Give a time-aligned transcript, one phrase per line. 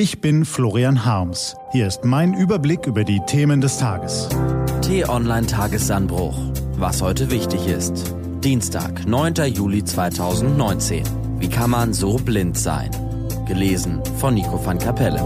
[0.00, 1.56] Ich bin Florian Harms.
[1.72, 4.28] Hier ist mein Überblick über die Themen des Tages.
[4.80, 6.38] T-Online Tagesanbruch.
[6.74, 8.14] Was heute wichtig ist.
[8.44, 9.34] Dienstag, 9.
[9.52, 11.02] Juli 2019.
[11.40, 12.92] Wie kann man so blind sein?
[13.48, 15.18] Gelesen von Nico van Kapelle.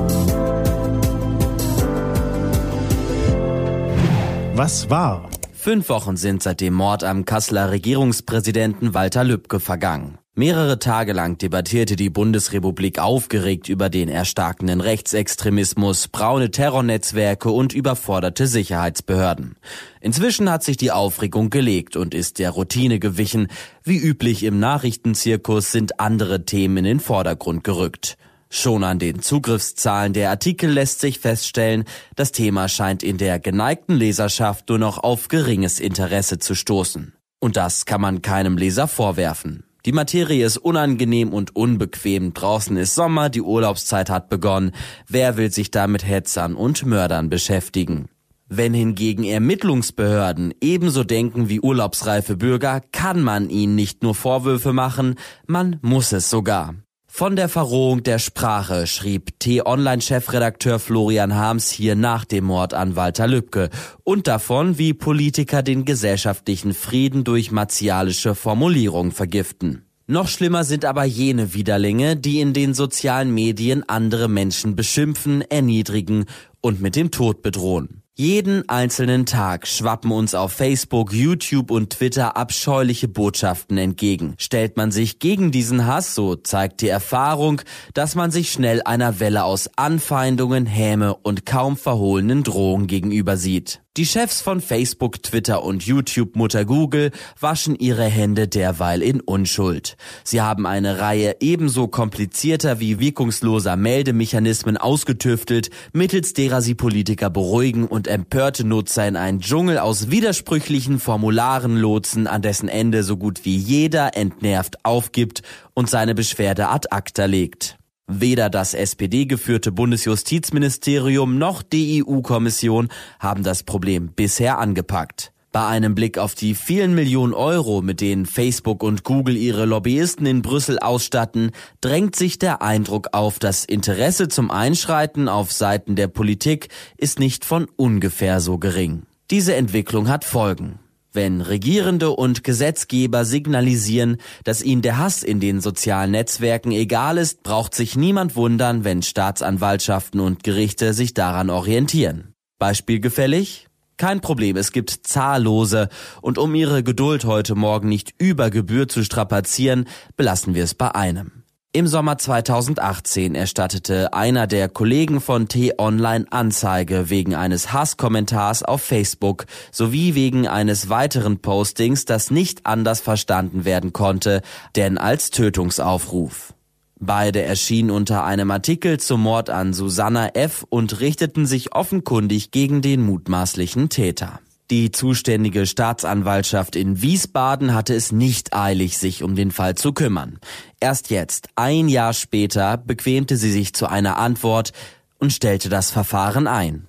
[4.55, 5.29] Was war?
[5.53, 10.17] Fünf Wochen sind seit dem Mord am Kasseler Regierungspräsidenten Walter Lübcke vergangen.
[10.35, 18.47] Mehrere Tage lang debattierte die Bundesrepublik aufgeregt über den erstarkenden Rechtsextremismus, braune Terrornetzwerke und überforderte
[18.47, 19.57] Sicherheitsbehörden.
[20.01, 23.49] Inzwischen hat sich die Aufregung gelegt und ist der Routine gewichen.
[23.85, 28.17] Wie üblich im Nachrichtenzirkus sind andere Themen in den Vordergrund gerückt.
[28.49, 31.85] Schon an den Zugriffszahlen der Artikel lässt sich feststellen,
[32.17, 37.13] das Thema scheint in der geneigten Leserschaft nur noch auf geringes Interesse zu stoßen.
[37.39, 39.65] Und das kann man keinem Leser vorwerfen.
[39.85, 42.35] Die Materie ist unangenehm und unbequem.
[42.35, 44.73] Draußen ist Sommer, die Urlaubszeit hat begonnen.
[45.09, 48.09] Wer will sich da mit Hetzern und Mördern beschäftigen?
[48.49, 55.17] Wenn hingegen Ermittlungsbehörden ebenso denken wie urlaubsreife Bürger, kann man ihnen nicht nur Vorwürfe machen,
[55.47, 56.75] man muss es sogar.
[57.15, 63.27] Von der Verrohung der Sprache schrieb T-Online-Chefredakteur Florian Harms hier nach dem Mord an Walter
[63.27, 63.69] Lübcke
[64.03, 69.85] und davon, wie Politiker den gesellschaftlichen Frieden durch martialische Formulierungen vergiften.
[70.07, 76.25] Noch schlimmer sind aber jene Widerlinge, die in den sozialen Medien andere Menschen beschimpfen, erniedrigen
[76.63, 78.02] und mit dem Tod bedrohen.
[78.15, 84.35] Jeden einzelnen Tag schwappen uns auf Facebook, YouTube und Twitter abscheuliche Botschaften entgegen.
[84.37, 87.63] Stellt man sich gegen diesen Hass, so zeigt die Erfahrung,
[87.95, 93.82] dass man sich schnell einer Welle aus Anfeindungen, Häme und kaum verhohlenen Drohungen gegenüber sieht.
[93.99, 99.99] Die Chefs von Facebook, Twitter und YouTube Mutter Google waschen ihre Hände derweil in Unschuld.
[100.25, 107.87] Sie haben eine Reihe ebenso komplizierter wie wirkungsloser Meldemechanismen ausgetüftelt, mittels derer sie Politiker beruhigen
[107.87, 113.45] und empörte Nutzer in einen Dschungel aus widersprüchlichen Formularen lotsen, an dessen Ende so gut
[113.45, 115.43] wie jeder entnervt aufgibt
[115.75, 117.77] und seine Beschwerde ad acta legt.
[118.09, 122.89] Weder das SPD-geführte Bundesjustizministerium noch die EU-Kommission
[123.21, 125.33] haben das Problem bisher angepackt.
[125.53, 130.25] Bei einem Blick auf die vielen Millionen Euro, mit denen Facebook und Google ihre Lobbyisten
[130.25, 131.51] in Brüssel ausstatten,
[131.83, 137.45] drängt sich der Eindruck auf, das Interesse zum Einschreiten auf Seiten der Politik ist nicht
[137.45, 139.03] von ungefähr so gering.
[139.31, 140.79] Diese Entwicklung hat Folgen.
[141.15, 147.43] Wenn Regierende und Gesetzgeber signalisieren, dass ihnen der Hass in den sozialen Netzwerken egal ist,
[147.43, 152.33] braucht sich niemand wundern, wenn Staatsanwaltschaften und Gerichte sich daran orientieren.
[152.59, 153.69] Beispiel gefällig?
[153.99, 155.91] Kein Problem, es gibt zahllose,
[156.23, 159.87] und um Ihre Geduld heute Morgen nicht über Gebühr zu strapazieren,
[160.17, 161.42] belassen wir es bei einem.
[161.75, 169.47] Im Sommer 2018 erstattete einer der Kollegen von T-Online Anzeige wegen eines Hasskommentars auf Facebook
[169.71, 174.43] sowie wegen eines weiteren Postings, das nicht anders verstanden werden konnte,
[174.77, 176.53] denn als Tötungsaufruf.
[177.01, 180.67] Beide erschienen unter einem Artikel zum Mord an Susanna F.
[180.69, 184.41] und richteten sich offenkundig gegen den mutmaßlichen Täter.
[184.73, 190.39] Die zuständige Staatsanwaltschaft in Wiesbaden hatte es nicht eilig, sich um den Fall zu kümmern.
[190.81, 194.73] Erst jetzt, ein Jahr später, bequemte sie sich zu einer Antwort
[195.19, 196.87] und stellte das Verfahren ein.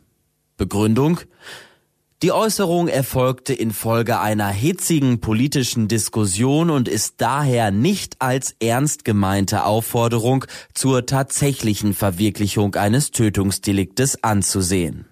[0.55, 1.19] Begründung?
[2.21, 9.65] Die Äußerung erfolgte infolge einer hitzigen politischen Diskussion und ist daher nicht als ernst gemeinte
[9.65, 15.05] Aufforderung zur tatsächlichen Verwirklichung eines Tötungsdeliktes anzusehen.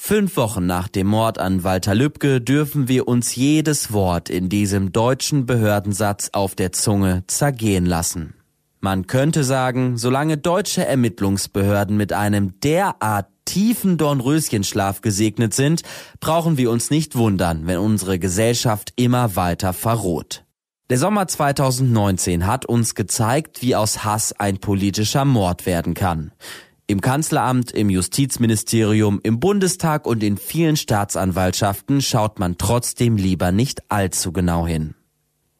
[0.00, 4.92] Fünf Wochen nach dem Mord an Walter Lübcke dürfen wir uns jedes Wort in diesem
[4.92, 8.34] deutschen Behördensatz auf der Zunge zergehen lassen.
[8.80, 15.82] Man könnte sagen, solange deutsche Ermittlungsbehörden mit einem derart tiefen Dornröschenschlaf gesegnet sind,
[16.20, 20.44] brauchen wir uns nicht wundern, wenn unsere Gesellschaft immer weiter verroht.
[20.90, 26.32] Der Sommer 2019 hat uns gezeigt, wie aus Hass ein politischer Mord werden kann.
[26.90, 33.82] Im Kanzleramt, im Justizministerium, im Bundestag und in vielen Staatsanwaltschaften schaut man trotzdem lieber nicht
[33.90, 34.94] allzu genau hin.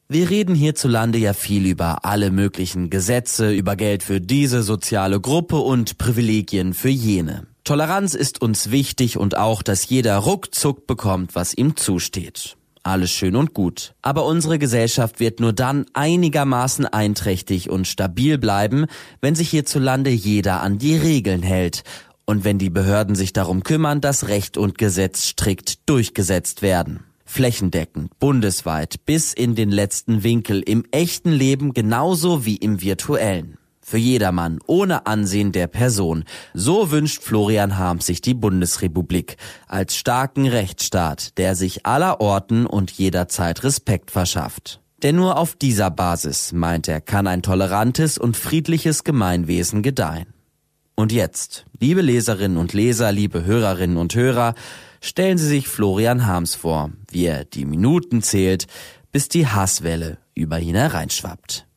[0.09, 5.59] Wir reden hierzulande ja viel über alle möglichen Gesetze, über Geld für diese soziale Gruppe
[5.59, 7.47] und Privilegien für jene.
[7.63, 12.58] Toleranz ist uns wichtig und auch, dass jeder ruckzuck bekommt, was ihm zusteht.
[12.83, 13.95] Alles schön und gut.
[14.03, 18.87] Aber unsere Gesellschaft wird nur dann einigermaßen einträchtig und stabil bleiben,
[19.21, 21.85] wenn sich hierzulande jeder an die Regeln hält
[22.25, 27.01] und wenn die Behörden sich darum kümmern, dass Recht und Gesetz strikt durchgesetzt werden.
[27.25, 33.58] Flächendeckend, bundesweit, bis in den letzten Winkel, im echten Leben genauso wie im virtuellen.
[33.89, 36.25] Für jedermann, ohne Ansehen der Person.
[36.53, 39.39] So wünscht Florian Harms sich die Bundesrepublik.
[39.67, 44.83] Als starken Rechtsstaat, der sich aller Orten und jederzeit Respekt verschafft.
[45.03, 50.35] Denn nur auf dieser Basis, meint er, kann ein tolerantes und friedliches Gemeinwesen gedeihen.
[50.95, 54.55] Und jetzt, liebe Leserinnen und Leser, liebe Hörerinnen und Hörer,
[55.01, 58.67] stellen Sie sich Florian Harms vor, wie er die Minuten zählt,
[59.13, 61.68] bis die Hasswelle über ihn hereinschwappt.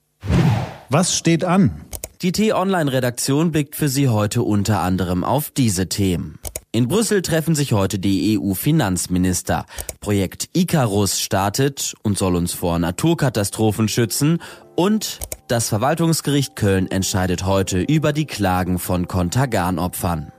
[0.93, 1.85] Was steht an?
[2.21, 6.37] Die T-Online-Redaktion blickt für Sie heute unter anderem auf diese Themen.
[6.73, 9.65] In Brüssel treffen sich heute die EU-Finanzminister.
[10.01, 14.41] Projekt Icarus startet und soll uns vor Naturkatastrophen schützen.
[14.75, 20.33] Und das Verwaltungsgericht Köln entscheidet heute über die Klagen von Kontergan-Opfern.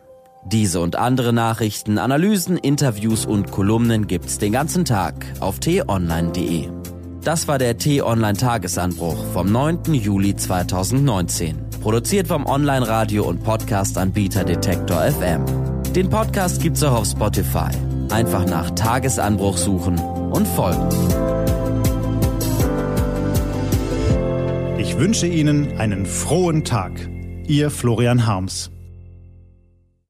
[0.44, 6.81] Diese und andere Nachrichten, Analysen, Interviews und Kolumnen gibt's den ganzen Tag auf t-online.de.
[7.24, 9.94] Das war der T-Online-Tagesanbruch vom 9.
[9.94, 11.56] Juli 2019.
[11.80, 15.44] Produziert vom Online-Radio- und Podcast-Anbieter Detektor FM.
[15.92, 17.70] Den Podcast gibt's auch auf Spotify.
[18.10, 20.88] Einfach nach Tagesanbruch suchen und folgen.
[24.78, 27.08] Ich wünsche Ihnen einen frohen Tag.
[27.46, 28.72] Ihr Florian Harms.